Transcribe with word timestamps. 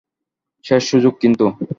শেষ 0.65 0.83
সুযোগ 0.91 1.13
কিন্তু? 1.21 1.45